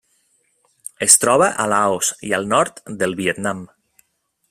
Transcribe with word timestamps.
Es 1.07 1.17
troba 1.25 1.51
a 1.65 1.67
Laos 1.75 2.11
i 2.31 2.35
al 2.39 2.51
nord 2.57 2.85
del 3.03 3.17
Vietnam. 3.25 3.63